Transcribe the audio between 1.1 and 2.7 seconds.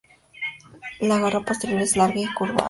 garra posterior es larga y curvada.